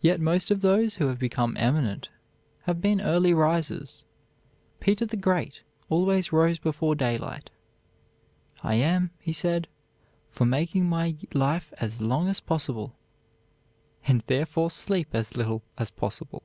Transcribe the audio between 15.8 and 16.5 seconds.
possible."